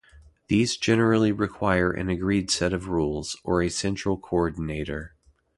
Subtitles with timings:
[0.47, 5.13] These generally require an agreed set of rules, or a central coordinator.